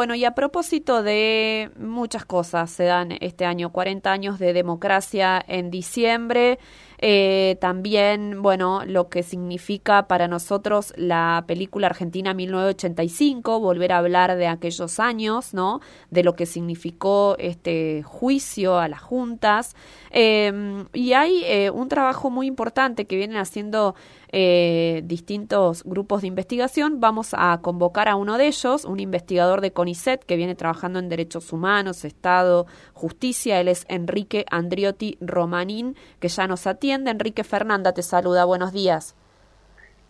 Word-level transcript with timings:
Bueno, 0.00 0.14
y 0.14 0.24
a 0.24 0.30
propósito 0.30 1.02
de 1.02 1.72
muchas 1.78 2.24
cosas, 2.24 2.70
se 2.70 2.84
dan 2.84 3.12
este 3.20 3.44
año 3.44 3.70
40 3.70 4.10
años 4.10 4.38
de 4.38 4.54
democracia 4.54 5.44
en 5.46 5.70
diciembre. 5.70 6.58
Eh, 7.02 7.56
también, 7.62 8.42
bueno, 8.42 8.82
lo 8.84 9.08
que 9.08 9.22
significa 9.22 10.06
para 10.06 10.28
nosotros 10.28 10.92
la 10.96 11.44
película 11.46 11.86
argentina 11.86 12.34
1985, 12.34 13.58
volver 13.58 13.92
a 13.92 13.98
hablar 13.98 14.36
de 14.36 14.46
aquellos 14.46 15.00
años, 15.00 15.54
¿no? 15.54 15.80
De 16.10 16.22
lo 16.22 16.36
que 16.36 16.44
significó 16.44 17.36
este 17.38 18.02
juicio 18.02 18.78
a 18.78 18.88
las 18.88 19.00
juntas. 19.00 19.74
Em, 20.10 20.86
y 20.92 21.14
hay 21.14 21.42
eh, 21.44 21.70
un 21.70 21.88
trabajo 21.88 22.28
muy 22.28 22.46
importante 22.46 23.06
que 23.06 23.16
vienen 23.16 23.38
haciendo 23.38 23.94
eh, 24.32 25.02
distintos 25.06 25.82
grupos 25.84 26.20
de 26.20 26.28
investigación. 26.28 27.00
Vamos 27.00 27.30
a 27.32 27.60
convocar 27.62 28.08
a 28.08 28.16
uno 28.16 28.36
de 28.36 28.46
ellos, 28.48 28.84
un 28.84 29.00
investigador 29.00 29.62
de 29.62 29.72
CONICET 29.72 30.22
que 30.24 30.36
viene 30.36 30.54
trabajando 30.54 30.98
en 30.98 31.08
derechos 31.08 31.52
humanos, 31.52 32.04
Estado, 32.04 32.66
justicia. 32.92 33.58
Él 33.58 33.68
es 33.68 33.86
Enrique 33.88 34.44
Andriotti 34.50 35.16
Romanín, 35.20 35.96
que 36.18 36.28
ya 36.28 36.46
nos 36.46 36.66
atiende 36.66 36.89
Enrique 36.92 37.44
Fernanda 37.44 37.92
te 37.92 38.02
saluda. 38.02 38.44
Buenos 38.44 38.72
días. 38.72 39.14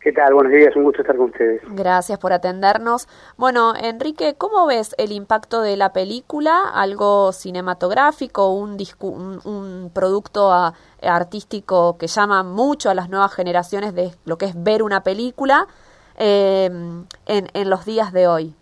¿Qué 0.00 0.12
tal? 0.12 0.32
Buenos 0.32 0.52
días, 0.52 0.74
un 0.76 0.84
gusto 0.84 1.02
estar 1.02 1.14
con 1.14 1.26
ustedes. 1.26 1.60
Gracias 1.74 2.18
por 2.18 2.32
atendernos. 2.32 3.06
Bueno, 3.36 3.74
Enrique, 3.76 4.34
¿cómo 4.38 4.66
ves 4.66 4.94
el 4.96 5.12
impacto 5.12 5.60
de 5.60 5.76
la 5.76 5.92
película? 5.92 6.70
¿Algo 6.72 7.32
cinematográfico, 7.32 8.50
un, 8.50 8.78
un, 9.44 9.90
producto 9.92 10.50
ah, 10.50 10.72
artístico 11.02 11.98
que 11.98 12.06
llama 12.06 12.42
mucho 12.42 12.88
a 12.88 12.94
las 12.94 13.10
nuevas 13.10 13.34
generaciones 13.34 13.94
de 13.94 14.12
lo 14.24 14.38
que 14.38 14.46
es 14.46 14.54
ver 14.64 14.82
una 14.82 15.02
película 15.02 15.66
em, 16.16 17.04
en, 17.26 17.68
los 17.68 17.84
días 17.84 18.10
de 18.14 18.26
hoy? 18.26 18.54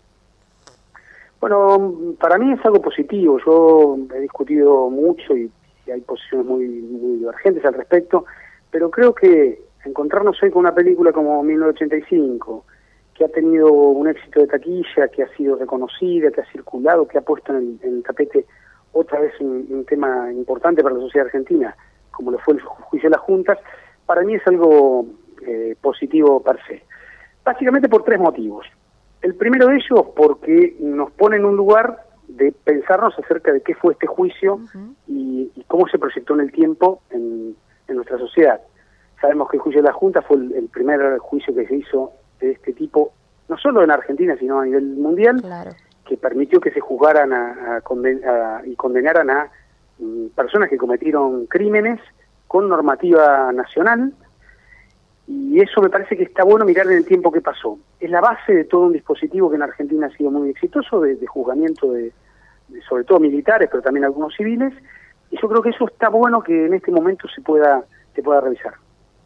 Bueno, 1.41 2.17
para 2.19 2.37
mí 2.39 2.53
es 2.53 2.65
algo 2.67 2.83
positivo. 2.83 3.39
Yo 3.47 3.97
he 4.13 4.21
discutido 4.23 4.91
mucho 4.91 5.37
y 5.37 5.53
hay 5.91 6.01
posiciones 6.01 6.47
muy, 6.47 6.67
muy 6.67 7.19
divergentes 7.19 7.65
al 7.65 7.75
respecto, 7.75 8.25
pero 8.71 8.91
creo 8.91 9.15
que 9.15 9.61
encontrarnos 9.85 10.43
hoy 10.43 10.51
con 10.51 10.61
una 10.61 10.75
película 10.75 11.13
como 11.13 11.43
1985, 11.43 12.65
que 13.15 13.25
ha 13.25 13.29
tenido 13.29 13.73
un 13.73 14.09
éxito 14.09 14.41
de 14.41 14.47
taquilla, 14.47 15.09
que 15.09 15.23
ha 15.23 15.37
sido 15.37 15.57
reconocida, 15.57 16.31
que 16.31 16.41
ha 16.41 16.53
circulado, 16.53 17.09
que 17.09 17.19
ha 17.19 17.23
puesto 17.23 17.57
en 17.57 17.79
el, 17.83 18.03
tapete 18.03 18.47
otra 18.93 19.21
vez 19.21 19.33
un, 19.41 19.85
tema 19.87 20.33
importante 20.33 20.83
para 20.83 20.95
la 20.95 21.01
sociedad 21.01 21.27
argentina, 21.27 21.75
como 22.11 22.31
lo 22.31 22.39
fue 22.39 22.55
el 22.55 22.61
juicio 22.61 23.09
de 23.09 23.17
las 23.17 23.25
juntas, 23.25 23.59
para 24.07 24.23
mí 24.23 24.35
es 24.35 24.47
algo 24.47 25.07
eh, 25.47 25.77
positivo 25.81 26.43
per 26.43 26.59
se. 26.67 26.83
Básicamente 27.45 27.89
por 27.89 28.05
tres 28.05 28.21
motivos. 28.21 28.67
El 29.21 29.35
primero 29.35 29.67
de 29.67 29.77
ellos 29.77 30.07
porque 30.15 30.77
nos 30.81 31.11
pone 31.13 31.37
en 31.37 31.45
un 31.45 31.57
lugar 31.57 32.08
de 32.29 32.53
pensarnos 32.53 33.19
acerca 33.19 33.53
de 33.53 33.63
qué 33.63 33.75
fue 33.75 33.95
este 33.95 34.07
juicio 34.07 34.61
y, 35.07 35.51
cómo 35.67 35.87
se 35.89 35.99
proyectó 35.99 36.35
en 36.35 36.41
el 36.41 36.53
tiempo 36.53 37.03
en, 37.11 37.57
nuestra 37.89 38.19
sociedad. 38.19 38.61
Sabemos 39.21 39.51
que 39.51 39.57
el 39.57 39.63
juicio 39.63 39.83
de 39.83 39.89
la 39.89 39.95
Junta 39.95 40.23
fue 40.23 40.37
el, 40.37 40.69
primer 40.73 41.19
juicio 41.19 41.55
que 41.55 41.67
se 41.67 41.77
hizo 41.77 42.13
de 42.39 42.53
este 42.53 42.73
tipo, 42.75 43.13
no 43.49 43.57
solo 43.57 43.83
en 43.83 43.91
Argentina, 43.91 44.37
sino 44.39 44.61
a 44.61 44.65
nivel 44.65 44.85
mundial, 44.97 45.43
que 46.07 46.17
permitió 46.17 46.61
que 46.61 46.71
se 46.71 46.81
juzgaran 46.81 47.33
a, 47.33 47.83
y 48.65 48.77
condenaran 48.77 49.31
a 49.31 49.51
mm, 49.99 50.29
personas 50.37 50.69
que 50.69 50.77
cometieron 50.77 51.47
crímenes 51.47 51.99
con 52.47 52.69
normativa 52.69 53.53
nacional, 53.53 54.13
y 55.29 55.61
eso 55.61 55.83
me 55.83 55.91
parece 55.91 56.17
que 56.17 56.23
está 56.23 56.43
bueno 56.43 56.65
mirar 56.65 56.87
en 56.87 56.95
el 56.95 57.05
tiempo 57.05 57.31
que 57.31 57.43
pasó. 57.43 57.79
Es 58.01 58.11
la 58.11 58.23
base 58.23 58.55
de 58.55 58.65
todo 58.65 58.87
un 58.87 58.95
dispositivo 58.95 59.51
que 59.51 59.57
en 59.57 59.63
Argentina 59.63 60.07
ha 60.07 60.17
sido 60.17 60.31
muy 60.31 60.49
exitoso, 60.49 61.03
de, 61.03 61.19
juzgamiento 61.27 61.93
de, 61.93 62.13
sobre 62.89 63.05
todo 63.05 63.21
militares, 63.21 63.69
pero 63.71 63.83
también 63.83 64.07
algunos 64.07 64.35
civiles, 64.35 64.73
y 65.31 65.39
yo 65.39 65.47
creo 65.47 65.61
que 65.61 65.69
eso 65.69 65.87
está 65.87 66.09
bueno 66.09 66.43
que 66.43 66.65
en 66.65 66.73
este 66.73 66.91
momento 66.91 67.29
se 67.29 67.43
pueda, 67.43 67.85
se 68.15 68.23
pueda 68.23 68.41
revisar. 68.41 68.73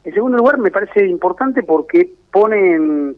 En 0.03 0.13
segundo 0.13 0.39
lugar, 0.39 0.59
me 0.59 0.73
parece 0.73 1.07
importante 1.07 1.63
porque 1.63 2.13
pone 2.33 2.75
en, 2.75 3.17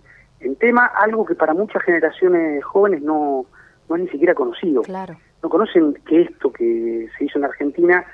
tema 0.61 0.85
algo 0.85 1.25
que 1.25 1.35
para 1.35 1.55
muchas 1.55 1.83
generaciones 1.83 2.63
jóvenes 2.65 3.01
no, 3.01 3.47
no 3.89 3.97
es 3.97 4.03
ni 4.03 4.09
siquiera 4.09 4.35
conocido. 4.35 4.83
Claro. 4.83 5.17
No 5.43 5.49
conocen 5.49 5.95
que 6.07 6.23
esto 6.23 6.53
que 6.53 7.09
se 7.17 7.25
hizo 7.25 7.39
en 7.39 7.47
Argentina 7.47 8.05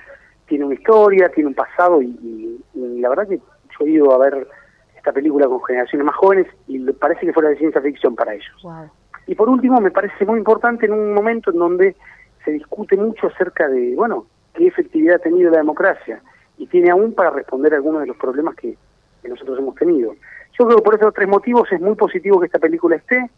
tiene 0.46 0.64
una 0.64 0.74
historia, 0.74 1.28
tiene 1.28 1.48
un 1.48 1.54
pasado, 1.54 2.00
y, 2.00 2.60
y 2.72 3.00
la 3.00 3.08
verdad 3.08 3.26
que 3.26 3.38
yo 3.38 3.86
he 3.86 3.90
ido 3.90 4.12
a 4.12 4.18
ver 4.18 4.46
esta 5.00 5.12
película 5.12 5.46
con 5.46 5.62
generaciones 5.64 6.04
más 6.04 6.14
jóvenes 6.14 6.46
y 6.68 6.78
parece 6.92 7.26
que 7.26 7.32
fuera 7.32 7.48
de 7.48 7.56
ciencia 7.56 7.80
ficción 7.80 8.14
para 8.14 8.34
ellos. 8.34 8.66
Y 9.26 9.34
por 9.34 9.48
último, 9.48 9.80
me 9.80 9.90
parece 9.90 10.24
muy 10.26 10.38
importante 10.38 10.86
en 10.86 10.92
un 10.92 11.14
momento 11.14 11.50
en 11.50 11.58
donde 11.58 11.96
se 12.44 12.52
discute 12.52 12.96
mucho 12.96 13.28
acerca 13.28 13.68
de, 13.68 13.94
bueno, 13.96 14.26
qué 14.54 14.66
efectividad 14.66 15.16
ha 15.16 15.18
tenido 15.20 15.50
la 15.50 15.58
democracia 15.58 16.20
y 16.58 16.66
tiene 16.66 16.90
aún 16.90 17.14
para 17.14 17.30
responder 17.30 17.74
algunos 17.74 18.02
de 18.02 18.08
los 18.08 18.16
problemas 18.16 18.54
que, 18.54 18.76
nosotros 19.28 19.58
hemos 19.58 19.74
tenido. 19.74 20.14
Yo 20.58 20.66
creo 20.66 20.78
que 20.78 20.82
por 20.82 20.94
esos 20.94 21.14
tres 21.14 21.28
motivos 21.28 21.70
es 21.70 21.80
muy 21.80 21.94
positivo 21.94 22.40
que 22.40 22.46
esta 22.46 22.58
película 22.58 22.96
esté, 22.96 23.30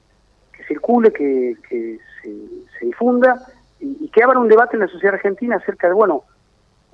que 0.56 0.65
circule, 0.65 1.12
que, 1.12 1.56
se, 2.22 2.87
difunda 2.87 3.37
y, 3.81 4.09
que 4.09 4.22
abra 4.22 4.39
un 4.39 4.49
debate 4.49 4.77
en 4.77 4.81
la 4.81 4.89
sociedad 4.89 5.17
argentina 5.17 5.56
acerca 5.56 5.89
de, 5.89 5.95
bueno, 5.95 6.22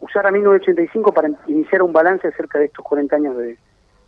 usar 0.01 0.27
a 0.27 0.31
1985 0.33 1.13
para 1.13 1.31
iniciar 1.47 1.83
un 1.83 1.93
balance 1.93 2.27
acerca 2.27 2.59
de 2.59 2.65
estos 2.65 2.85
40 2.85 3.15
años 3.15 3.37
de, 3.37 3.59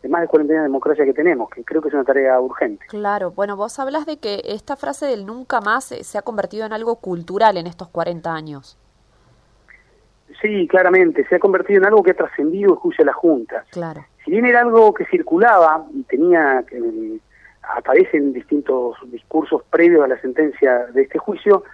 de 0.02 0.08
más 0.08 0.22
de 0.22 0.28
40 0.28 0.52
años 0.52 0.62
de 0.62 0.68
democracia 0.68 1.04
que 1.04 1.12
tenemos, 1.12 1.50
que 1.50 1.62
creo 1.64 1.82
que 1.82 1.88
es 1.88 1.94
una 1.94 2.04
tarea 2.04 2.40
urgente. 2.40 2.86
Claro, 2.88 3.32
bueno, 3.32 3.56
vos 3.56 3.78
hablas 3.78 4.06
de 4.06 4.18
que 4.18 4.42
esta 4.44 4.76
frase 4.76 5.06
del 5.06 5.26
nunca 5.26 5.60
más 5.60 5.84
se 5.84 6.18
ha 6.18 6.22
convertido 6.22 6.64
en 6.66 6.72
algo 6.72 6.96
cultural 6.96 7.56
en 7.56 7.66
estos 7.66 7.88
40 7.88 8.32
años. 8.32 8.78
Sí, 10.40 10.66
claramente, 10.68 11.26
se 11.28 11.36
ha 11.36 11.38
convertido 11.38 11.80
en 11.80 11.86
algo 11.86 12.02
que 12.02 12.12
ha 12.12 12.16
trascendido 12.16 12.72
el 12.72 12.78
juicio 12.78 13.02
de 13.02 13.06
la 13.06 13.12
Junta. 13.12 13.64
Claro. 13.70 14.04
Si 14.24 14.30
bien 14.30 14.46
era 14.46 14.60
algo 14.60 14.94
que 14.94 15.04
circulaba 15.06 15.86
y 15.92 16.02
tenía, 16.04 16.64
que 16.66 17.20
aparece 17.76 18.16
en 18.16 18.32
distintos 18.32 18.96
discursos 19.10 19.62
previos 19.70 20.04
a 20.04 20.08
la 20.08 20.20
sentencia 20.20 20.86
de 20.86 21.02
este 21.02 21.18
juicio, 21.18 21.64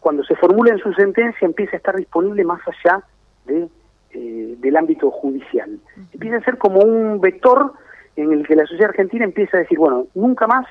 cuando 0.00 0.24
se 0.24 0.34
formula 0.34 0.72
en 0.72 0.78
su 0.78 0.92
sentencia 0.94 1.46
empieza 1.46 1.76
a 1.76 1.76
estar 1.76 1.96
disponible 1.96 2.44
más 2.44 2.60
allá 2.66 3.02
de 3.44 3.68
eh, 4.12 4.56
del 4.58 4.76
ámbito 4.76 5.10
judicial. 5.10 5.78
Empieza 6.12 6.36
a 6.36 6.44
ser 6.44 6.58
como 6.58 6.80
un 6.80 7.20
vector 7.20 7.72
en 8.16 8.32
el 8.32 8.46
que 8.46 8.56
la 8.56 8.66
sociedad 8.66 8.90
argentina 8.90 9.24
empieza 9.24 9.56
a 9.56 9.60
decir, 9.60 9.78
bueno, 9.78 10.06
nunca 10.14 10.46
más 10.46 10.66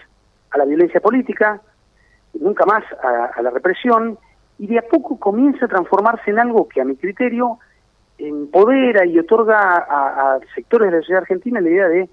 a 0.51 0.57
la 0.57 0.65
violencia 0.65 0.99
política, 0.99 1.61
nunca 2.33 2.65
más 2.65 2.83
a, 3.01 3.41
la 3.41 3.49
represión, 3.49 4.17
y 4.57 4.67
de 4.67 4.79
a 4.79 4.81
poco 4.81 5.17
comienza 5.17 5.65
a 5.65 5.69
transformarse 5.69 6.31
en 6.31 6.39
algo 6.39 6.67
que 6.67 6.81
a 6.81 6.85
mi 6.85 6.95
criterio 6.95 7.59
empodera 8.17 9.05
y 9.05 9.17
otorga 9.17 9.85
a, 9.89 10.39
sectores 10.53 10.91
de 10.91 10.97
la 10.97 11.01
sociedad 11.01 11.21
argentina 11.21 11.61
la 11.61 11.69
idea 11.69 11.87
de 11.87 12.09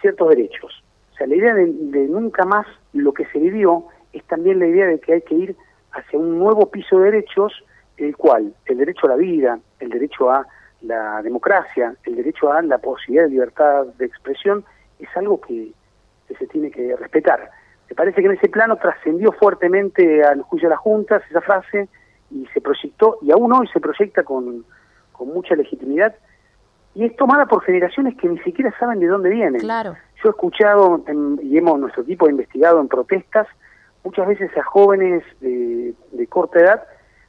ciertos 0.00 0.28
derechos. 0.30 0.82
O 1.12 1.16
sea, 1.16 1.26
la 1.26 1.36
idea 1.36 1.54
de, 1.54 1.66
de 1.66 2.08
nunca 2.08 2.44
más 2.44 2.66
lo 2.94 3.12
que 3.12 3.26
se 3.26 3.38
vivió 3.38 3.84
es 4.12 4.24
también 4.24 4.58
la 4.58 4.66
idea 4.66 4.86
de 4.86 4.98
que 5.00 5.12
hay 5.14 5.22
que 5.22 5.34
ir 5.34 5.56
hacia 5.92 6.18
un 6.18 6.38
nuevo 6.38 6.70
piso 6.70 6.98
de 6.98 7.10
derechos, 7.10 7.52
el 7.98 8.16
cual 8.16 8.54
el 8.64 8.78
derecho 8.78 9.06
a 9.06 9.10
la 9.10 9.16
vida, 9.16 9.58
el 9.78 9.90
derecho 9.90 10.30
a 10.30 10.46
la 10.82 11.22
democracia, 11.22 11.94
el 12.04 12.16
derecho 12.16 12.52
a 12.52 12.62
la 12.62 12.78
posibilidad 12.78 13.24
de 13.24 13.30
libertad 13.30 13.86
de 13.98 14.06
expresión, 14.06 14.64
es 14.98 15.08
algo 15.16 15.40
que, 15.40 15.72
se 16.38 16.46
tiene 16.46 16.70
que 16.70 16.96
respetar. 16.96 17.50
Me 17.90 17.94
parece 17.94 18.22
que 18.22 18.26
en 18.26 18.32
ese 18.32 18.48
plano 18.48 18.76
trascendió 18.76 19.32
fuertemente 19.32 20.24
al 20.24 20.40
juicio 20.40 20.68
de 20.68 20.74
las 20.74 20.80
juntas 20.80 21.22
esa 21.28 21.42
frase 21.42 21.90
y 22.30 22.46
se 22.54 22.62
proyectó, 22.62 23.18
y 23.20 23.30
aún 23.32 23.52
hoy 23.52 23.68
se 23.68 23.80
proyecta 23.80 24.22
con, 24.22 24.64
con 25.12 25.28
mucha 25.28 25.54
legitimidad, 25.54 26.14
y 26.94 27.04
es 27.04 27.14
tomada 27.16 27.44
por 27.44 27.62
generaciones 27.64 28.16
que 28.16 28.28
ni 28.28 28.38
siquiera 28.38 28.74
saben 28.78 28.98
de 28.98 29.08
dónde 29.08 29.28
vienen. 29.28 29.60
Claro. 29.60 29.94
Yo 30.22 30.28
he 30.28 30.30
escuchado, 30.30 31.04
y 31.42 31.58
hemos, 31.58 31.78
nuestro 31.78 32.02
equipo 32.02 32.26
ha 32.26 32.30
investigado 32.30 32.80
en 32.80 32.88
protestas, 32.88 33.46
muchas 34.04 34.26
veces 34.26 34.56
a 34.56 34.62
jóvenes 34.62 35.22
de, 35.40 35.94
de 36.12 36.26
corta 36.28 36.60
edad, 36.60 36.82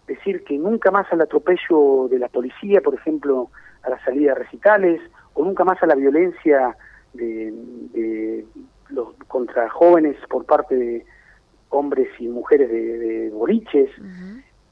decir 0.08 0.44
que 0.44 0.58
nunca 0.58 0.92
más 0.92 1.12
al 1.12 1.22
atropello 1.22 2.08
de 2.10 2.20
la 2.20 2.28
policía, 2.28 2.82
por 2.82 2.96
ejemplo, 2.96 3.50
a 3.84 3.90
la 3.90 4.04
salida 4.04 4.34
de 4.34 4.40
recitales, 4.40 5.02
o 5.34 5.44
nunca 5.44 5.64
más 5.64 5.82
a 5.82 5.88
la 5.88 5.96
violencia 5.96 6.76
de, 7.14 8.46
los 8.90 9.14
contra 9.28 9.70
jóvenes 9.70 10.16
por 10.30 10.46
parte 10.46 10.76
de 10.76 11.06
hombres 11.70 12.08
y 12.20 12.28
mujeres 12.28 12.70
de, 12.70 13.30
boliches, 13.32 13.90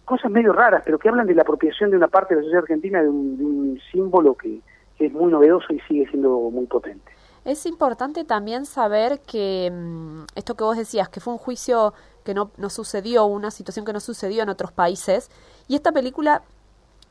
cosas 0.05 0.29
medio 0.31 0.53
raras, 0.53 0.83
pero 0.85 0.99
que 0.99 1.09
hablan 1.09 1.27
de 1.27 1.33
la 1.33 1.41
apropiación 1.41 1.89
de 1.89 1.97
una 1.97 2.07
parte 2.07 2.35
de 2.35 2.41
la 2.41 2.43
sociedad 2.43 2.63
argentina 2.63 3.01
de 3.01 3.09
un, 3.09 3.79
símbolo 3.91 4.35
que 4.35 4.61
es 4.99 5.11
muy 5.11 5.31
novedoso 5.31 5.73
y 5.73 5.79
sigue 5.81 6.07
siendo 6.07 6.37
muy 6.51 6.67
potente. 6.67 7.11
Es 7.43 7.65
importante 7.65 8.23
también 8.23 8.65
saber 8.65 9.19
que 9.21 9.71
mm, 9.71 10.23
esto 10.35 10.55
que 10.55 10.63
vos 10.63 10.77
decías, 10.77 11.09
que 11.09 11.19
fue 11.19 11.33
un 11.33 11.39
juicio 11.39 11.93
que 12.23 12.33
no, 12.33 12.51
no 12.57 12.69
sucedió, 12.69 13.25
una 13.25 13.49
situación 13.49 13.85
que 13.85 13.93
no 13.93 13.99
sucedió 13.99 14.43
en 14.43 14.49
otros 14.49 14.71
países, 14.71 15.29
y 15.67 15.75
esta 15.75 15.91
película 15.91 16.43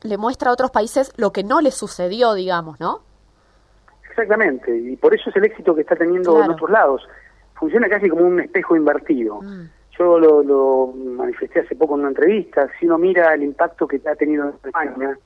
le 0.03 0.17
muestra 0.17 0.49
a 0.49 0.53
otros 0.53 0.71
países 0.71 1.11
lo 1.17 1.31
que 1.31 1.43
no 1.43 1.61
les 1.61 1.75
sucedió, 1.75 2.33
digamos, 2.33 2.79
¿no? 2.79 3.01
Exactamente, 4.09 4.75
y 4.75 4.95
por 4.95 5.13
eso 5.13 5.29
es 5.29 5.35
el 5.35 5.45
éxito 5.45 5.75
que 5.75 5.81
está 5.81 5.95
teniendo 5.95 6.43
en 6.43 6.51
otros 6.51 6.69
lados. 6.69 7.07
Funciona 7.55 7.87
casi 7.87 8.09
como 8.09 8.25
un 8.25 8.39
espejo 8.39 8.75
invertido. 8.75 9.41
Mm. 9.41 9.69
Yo 9.97 10.17
yo 10.17 10.19
lo, 10.19 10.43
lo, 10.43 10.93
manifesté 10.93 11.59
hace 11.59 11.75
poco 11.75 11.93
en 11.93 12.01
una 12.01 12.09
entrevista, 12.09 12.67
si 12.79 12.85
uno 12.85 12.97
mira 12.97 13.33
el 13.33 13.43
impacto 13.43 13.87
que 13.87 14.01
ha 14.09 14.15
tenido 14.15 14.45
en 14.45 14.55
España, 14.63 15.17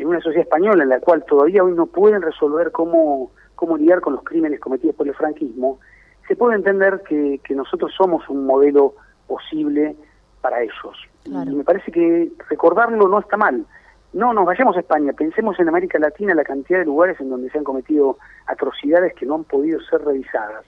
en 0.00 0.08
una 0.08 0.20
sociedad 0.20 0.44
española 0.44 0.82
en 0.82 0.88
la 0.88 1.00
cual 1.00 1.24
todavía 1.24 1.62
hoy 1.62 1.72
no 1.72 1.86
pueden 1.86 2.22
resolver 2.22 2.72
cómo, 2.72 3.30
cómo 3.54 3.76
lidiar 3.76 4.00
con 4.00 4.14
los 4.14 4.24
crímenes 4.24 4.58
cometidos 4.60 4.96
por 4.96 5.06
el 5.06 5.14
franquismo, 5.14 5.78
se 6.26 6.36
puede 6.36 6.56
entender 6.56 7.02
que, 7.06 7.40
que 7.44 7.54
nosotros 7.54 7.92
somos 7.96 8.28
un 8.28 8.46
modelo 8.46 8.94
posible 9.26 9.96
para 10.40 10.62
ellos. 10.62 10.96
Y 11.24 11.54
me 11.54 11.64
parece 11.64 11.92
que 11.92 12.32
recordarlo 12.48 13.08
no 13.08 13.18
está 13.18 13.36
mal. 13.36 13.66
No 14.12 14.32
nos 14.32 14.46
vayamos 14.46 14.76
a 14.76 14.80
España, 14.80 15.12
pensemos 15.12 15.58
en 15.60 15.68
América 15.68 15.98
Latina 15.98 16.34
la 16.34 16.42
cantidad 16.42 16.80
de 16.80 16.86
lugares 16.86 17.20
en 17.20 17.30
donde 17.30 17.50
se 17.50 17.58
han 17.58 17.64
cometido 17.64 18.18
atrocidades 18.46 19.14
que 19.14 19.26
no 19.26 19.36
han 19.36 19.44
podido 19.44 19.80
ser 19.82 20.02
revisadas. 20.02 20.64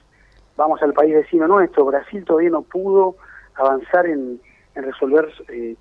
Vamos 0.57 0.81
al 0.83 0.93
país 0.93 1.15
vecino 1.15 1.49
nuestro, 1.49 1.87
Brasil 1.87 2.25
todavía 2.25 2.51
no 2.51 2.63
pudo 2.63 3.17
avanzar 3.55 4.07
en, 4.07 4.41
resolver 4.75 5.29
eh, 5.49 5.75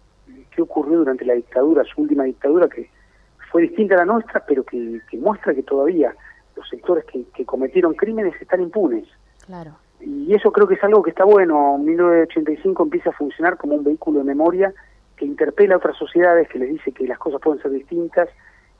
qué 0.55 0.61
ocurrió 0.61 0.99
durante 0.99 1.25
la 1.25 1.33
dictadura, 1.33 1.83
su 1.83 2.01
última 2.01 2.23
dictadura, 2.23 2.67
que 2.67 2.89
fue 3.51 3.63
distinta 3.63 3.95
a 3.95 3.99
la 3.99 4.05
nuestra, 4.05 4.43
pero 4.45 4.63
que, 4.63 5.01
muestra 5.13 5.53
que 5.53 5.63
todavía 5.63 6.15
los 6.55 6.67
sectores 6.69 7.05
que, 7.05 7.25
que 7.33 7.45
cometieron 7.45 7.93
crímenes 7.93 8.39
están 8.41 8.61
impunes. 8.61 9.07
Claro. 9.45 9.75
Y 9.99 10.33
eso 10.33 10.51
creo 10.51 10.67
que 10.67 10.75
es 10.75 10.83
algo 10.83 11.03
que 11.03 11.11
está 11.11 11.25
bueno. 11.25 11.77
1985 11.77 12.83
empieza 12.83 13.09
a 13.09 13.13
funcionar 13.13 13.57
como 13.57 13.75
un 13.75 13.83
vehículo 13.83 14.19
de 14.19 14.25
memoria 14.25 14.73
que 15.15 15.25
interpela 15.25 15.75
a 15.75 15.77
otras 15.77 15.97
sociedades, 15.97 16.47
que 16.49 16.59
les 16.59 16.69
dice 16.69 16.91
que 16.91 17.05
las 17.05 17.19
cosas 17.19 17.39
pueden 17.41 17.61
ser 17.61 17.71
distintas 17.71 18.29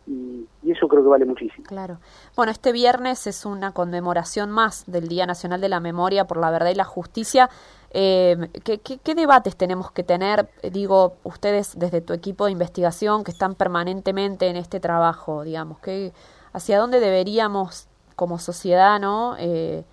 y, 0.07 0.47
eso 0.63 0.87
creo 0.87 1.03
que 1.03 1.09
vale 1.09 1.25
muchísimo. 1.25 1.65
Claro. 1.67 1.97
Bueno, 2.35 2.51
este 2.51 2.71
viernes 2.71 3.27
es 3.27 3.45
una 3.45 3.73
conmemoración 3.73 4.49
más 4.51 4.89
del 4.89 5.07
Día 5.07 5.25
Nacional 5.25 5.59
de 5.59 5.69
la 5.69 5.79
Memoria 5.79 6.25
por 6.25 6.37
la 6.37 6.49
Verdad 6.49 6.69
y 6.69 6.75
la 6.75 6.85
Justicia. 6.85 7.49
Eh, 7.93 8.37
¿qué, 8.63 8.79
qué, 8.79 9.15
debates 9.15 9.57
tenemos 9.57 9.91
que 9.91 10.03
tener, 10.03 10.47
digo, 10.71 11.17
ustedes 11.23 11.77
desde 11.77 11.99
tu 11.99 12.13
equipo 12.13 12.45
de 12.45 12.51
investigación 12.51 13.23
que 13.23 13.31
están 13.31 13.55
permanentemente 13.55 14.47
en 14.47 14.55
este 14.55 14.79
trabajo, 14.79 15.43
digamos, 15.43 15.79
que 15.79 16.13
hacia 16.53 16.79
dónde 16.79 16.99
deberíamos 17.01 17.89
como 18.15 18.37
sociedad, 18.37 18.99
¿no? 18.99 19.35
Eh, 19.39 19.83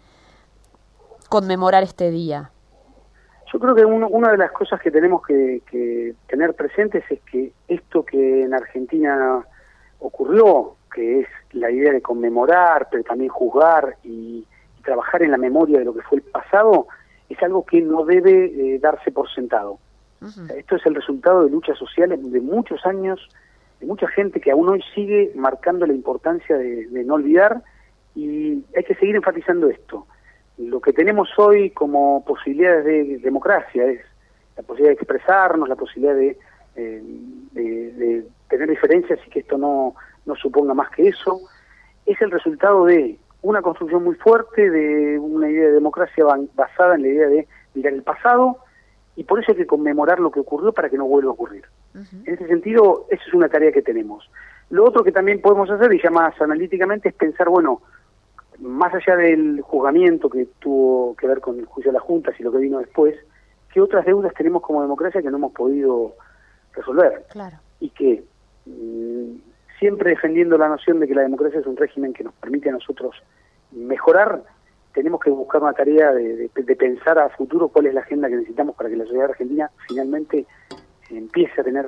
conmemorar 1.29 1.83
este 1.83 2.11
día? 2.11 2.51
Yo 3.53 3.59
creo 3.59 3.75
que 3.75 3.85
una 3.85 4.31
de 4.31 4.37
las 4.37 4.53
cosas 4.53 4.81
que 4.81 4.91
tenemos 4.91 5.23
que, 5.27 6.15
tener 6.27 6.55
presentes 6.55 7.03
es 7.11 7.21
que 7.23 7.53
esto 7.67 8.05
que 8.05 8.43
en 8.43 8.53
Argentina 8.53 9.43
ocurrió, 10.01 10.77
que 10.95 11.21
es 11.21 11.29
la 11.53 11.71
idea 11.71 11.93
de 11.93 12.03
conmemorar, 12.03 12.89
pero 12.91 13.03
también 13.05 13.31
juzgar 13.31 13.97
y, 14.05 14.47
trabajar 14.85 15.23
en 15.23 15.33
la 15.33 15.37
memoria 15.37 15.81
de 15.81 15.85
lo 15.85 15.93
que 15.93 16.01
fue 16.01 16.19
el 16.19 16.25
pasado, 16.25 16.87
es 17.29 17.43
algo 17.43 17.65
que 17.65 17.81
no 17.81 18.05
debe 18.05 18.47
eh, 18.47 18.79
darse 18.79 19.11
por 19.11 19.31
sentado. 19.33 19.79
esto 20.57 20.77
es 20.77 20.87
el 20.87 20.95
resultado 20.95 21.45
de 21.45 21.51
luchas 21.51 21.79
sociales 21.79 22.19
de 22.33 22.41
muchos 22.41 22.85
años, 22.85 23.29
de 23.81 23.87
mucha 23.87 24.09
gente 24.09 24.41
que 24.41 24.51
aún 24.51 24.69
hoy 24.69 24.83
sigue 24.95 25.33
marcando 25.37 25.87
la 25.87 25.93
importancia 25.93 26.57
de 26.57 27.05
no 27.05 27.15
olvidar 27.15 27.63
y 28.19 28.65
hay 28.77 28.83
que 28.85 28.97
seguir 28.97 29.15
enfatizando 29.15 29.69
esto. 29.69 30.07
Lo 30.59 30.81
que 30.81 30.93
tenemos 30.93 31.29
hoy 31.39 31.71
como 31.71 32.25
posibilidades 32.25 32.85
de 32.85 33.19
democracia 33.19 33.85
es 33.85 34.01
la 34.57 34.65
posibilidad 34.65 34.91
de 34.91 34.95
expresarnos, 34.95 35.69
la 35.69 35.77
posibilidad 35.77 36.17
de, 36.17 36.37
eh, 36.75 37.03
de, 37.53 38.27
tener 38.49 38.69
diferencias 38.69 39.21
y 39.25 39.31
que 39.31 39.41
esto 39.41 39.57
no, 39.57 39.95
no 40.27 40.35
suponga 40.35 40.75
más 40.75 40.91
que 40.91 41.09
eso, 41.09 41.41
es 42.07 42.21
el 42.21 42.31
resultado 42.31 42.87
de 42.87 43.19
una 43.43 43.63
construcción 43.63 44.05
muy 44.05 44.17
fuerte, 44.17 44.71
de 44.71 45.19
una 45.19 45.49
idea 45.49 45.69
de 45.69 45.73
democracia 45.73 46.25
basada 46.55 46.97
en 46.97 47.03
la 47.03 47.09
idea 47.09 47.29
de 47.29 47.49
mirar 47.75 47.93
el 47.93 48.03
pasado 48.03 48.59
y 49.17 49.25
por 49.25 49.41
eso 49.41 49.53
hay 49.53 49.59
que 49.59 49.67
conmemorar 49.67 50.21
lo 50.21 50.31
que 50.31 50.41
ocurrió 50.41 50.73
para 50.73 50.89
que 50.89 50.97
no 50.97 51.07
vuelva 51.07 51.31
a 51.31 51.35
ocurrir. 51.35 51.65
En 51.95 52.35
ese 52.35 52.47
sentido, 52.47 53.07
esa 53.11 53.23
es 53.27 53.35
una 53.35 53.49
tarea 53.49 53.73
que 53.73 53.83
tenemos. 53.83 54.31
Lo 54.71 54.85
otro 54.85 55.03
que 55.03 55.11
también 55.11 55.41
podemos 55.41 55.69
hacer, 55.71 55.93
y 55.93 56.01
ya 56.01 56.11
más 56.11 56.41
analíticamente, 56.41 57.09
es 57.09 57.15
pensar, 57.17 57.49
bueno, 57.49 57.83
más 58.61 58.95
allá 58.95 59.17
del 59.17 59.61
juzgamiento 59.61 60.29
que 60.31 60.47
tuvo 60.61 61.17
que 61.17 61.27
ver 61.27 61.41
con 61.41 61.59
el 61.59 61.67
juicio 61.67 61.91
de 61.91 61.99
las 61.99 62.03
juntas 62.03 62.39
y 62.39 62.43
lo 62.43 62.53
que 62.53 62.59
vino 62.59 62.79
después, 62.79 63.17
¿qué 63.73 63.81
otras 63.81 64.07
deudas 64.07 64.33
tenemos 64.35 64.63
como 64.63 64.83
democracia 64.83 65.23
que 65.23 65.31
no 65.31 65.39
hemos 65.39 65.53
podido 65.53 66.15
resolver? 66.73 67.25
Claro. 67.31 67.57
Y 67.81 67.91
que, 67.91 68.23
mm, 68.67 69.35
siempre 69.79 70.11
defendiendo 70.11 70.59
la 70.59 70.69
noción 70.69 71.01
de 71.01 71.09
que 71.09 71.15
la 71.15 71.23
democracia 71.23 71.61
es 71.61 71.67
un 71.67 71.77
régimen 71.77 72.13
que 72.13 72.25
nos 72.25 72.35
permite 72.35 72.69
a 72.69 72.73
nosotros 72.73 73.15
mejorar, 73.73 74.43
tenemos 74.93 75.21
que 75.21 75.31
buscar 75.31 75.63
una 75.63 75.73
tarea 75.73 76.13
de, 76.13 76.51
pensar 76.79 77.19
a 77.19 77.29
futuro 77.31 77.69
cuál 77.69 77.87
es 77.87 77.95
la 77.95 78.01
agenda 78.01 78.29
que 78.29 78.37
necesitamos 78.37 78.75
para 78.75 78.89
que 78.89 78.97
la 78.97 79.05
sociedad 79.05 79.31
argentina 79.31 79.71
finalmente 79.87 80.47
empiece 81.11 81.61
a 81.61 81.65
tener 81.65 81.87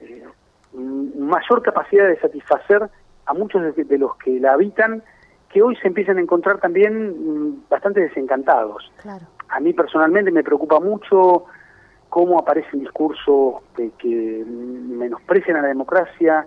eh, 0.00 0.24
mayor 0.72 1.62
capacidad 1.62 2.06
de 2.06 2.18
satisfacer 2.20 2.88
a 3.26 3.34
muchos 3.34 3.74
de 3.76 3.98
los 3.98 4.16
que 4.16 4.38
la 4.40 4.52
habitan 4.52 5.02
que 5.48 5.62
hoy 5.62 5.76
se 5.76 5.88
empiezan 5.88 6.18
a 6.18 6.20
encontrar 6.20 6.58
también 6.58 7.50
mm, 7.50 7.68
bastante 7.68 8.00
desencantados. 8.00 8.92
A 9.48 9.60
mí 9.60 9.72
personalmente 9.72 10.30
me 10.30 10.44
preocupa 10.44 10.78
mucho 10.78 11.44
cómo 12.10 12.38
aparecen 12.38 12.80
discursos 12.80 13.62
que, 13.74 13.90
que 13.98 14.44
menosprecian 14.46 15.56
a 15.56 15.62
la 15.62 15.68
democracia, 15.68 16.46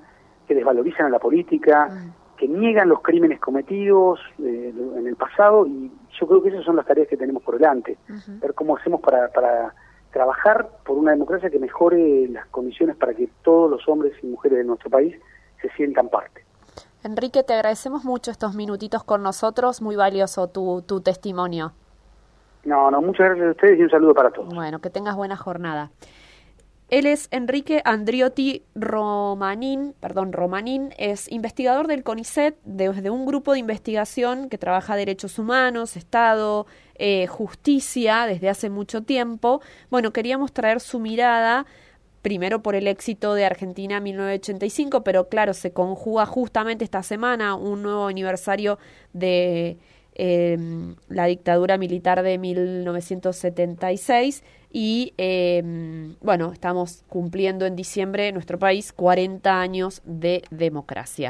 que 0.51 0.55
desvalorizan 0.55 1.05
a 1.05 1.09
la 1.09 1.19
política, 1.19 1.87
mm. 1.87 2.35
que 2.35 2.47
niegan 2.47 2.89
los 2.89 3.01
crímenes 3.01 3.39
cometidos 3.39 4.19
eh, 4.43 4.73
en 4.97 5.07
el 5.07 5.15
pasado 5.15 5.65
y 5.65 5.89
yo 6.19 6.27
creo 6.27 6.43
que 6.43 6.49
esas 6.49 6.65
son 6.65 6.75
las 6.75 6.85
tareas 6.85 7.07
que 7.07 7.15
tenemos 7.15 7.41
por 7.41 7.57
delante. 7.57 7.97
Ver 8.41 8.53
cómo 8.53 8.75
hacemos 8.75 8.99
para, 8.99 9.29
para 9.29 9.73
trabajar 10.11 10.67
por 10.85 10.97
una 10.97 11.11
democracia 11.11 11.49
que 11.49 11.57
mejore 11.57 12.27
las 12.27 12.47
condiciones 12.47 12.97
para 12.97 13.13
que 13.13 13.29
todos 13.43 13.71
los 13.71 13.87
hombres 13.87 14.13
y 14.21 14.27
mujeres 14.27 14.57
de 14.57 14.65
nuestro 14.65 14.89
país 14.89 15.15
se 15.61 15.69
sientan 15.69 16.09
parte. 16.09 16.43
Enrique, 17.03 17.43
te 17.43 17.53
agradecemos 17.53 18.03
mucho 18.03 18.29
estos 18.29 18.53
minutitos 18.53 19.05
con 19.05 19.23
nosotros, 19.23 19.81
muy 19.81 19.95
valioso 19.95 20.49
tu, 20.49 20.81
tu 20.81 20.99
testimonio. 20.99 21.71
No, 22.65 22.91
no, 22.91 23.01
muchas 23.01 23.27
gracias 23.27 23.47
a 23.47 23.51
ustedes 23.51 23.79
y 23.79 23.83
un 23.83 23.89
saludo 23.89 24.13
para 24.13 24.31
todos. 24.31 24.53
Bueno, 24.53 24.79
que 24.79 24.89
tengas 24.89 25.15
buena 25.15 25.37
jornada. 25.37 25.91
Él 26.91 27.05
es 27.05 27.29
Enrique 27.31 27.81
Andriotti 27.85 28.63
Romanín, 28.75 29.95
perdón, 30.01 30.33
Romanín, 30.33 30.93
es 30.97 31.31
investigador 31.31 31.87
del 31.87 32.03
CONICET, 32.03 32.57
desde 32.65 33.09
un 33.09 33.25
grupo 33.25 33.53
de 33.53 33.59
investigación 33.59 34.49
que 34.49 34.57
trabaja 34.57 34.97
derechos 34.97 35.39
humanos, 35.39 35.95
Estado, 35.95 36.67
eh, 36.95 37.27
justicia 37.27 38.25
desde 38.25 38.49
hace 38.49 38.69
mucho 38.69 39.03
tiempo. 39.03 39.61
Bueno, 39.89 40.11
queríamos 40.11 40.51
traer 40.51 40.81
su 40.81 40.99
mirada 40.99 41.65
primero 42.21 42.61
por 42.61 42.75
el 42.75 42.87
éxito 42.87 43.35
de 43.35 43.45
Argentina 43.45 44.01
1985, 44.01 45.01
pero 45.05 45.29
claro, 45.29 45.53
se 45.53 45.71
conjuga 45.71 46.25
justamente 46.25 46.83
esta 46.83 47.03
semana 47.03 47.55
un 47.55 47.83
nuevo 47.83 48.07
aniversario 48.07 48.79
de 49.13 49.77
em, 50.23 50.97
la 51.09 51.25
dictadura 51.25 51.79
militar 51.79 52.21
de 52.21 52.37
1976 52.37 54.43
y 54.71 55.15
em, 55.17 56.15
bueno, 56.21 56.53
estamos 56.53 57.03
cumpliendo 57.09 57.65
en 57.65 57.75
diciembre 57.75 58.31
nuestro 58.31 58.59
país 58.59 58.93
40 58.93 59.59
años 59.59 60.03
de 60.05 60.43
democracia. 60.51 61.29